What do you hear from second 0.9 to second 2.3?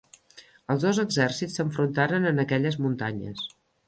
exèrcits s'enfrontaren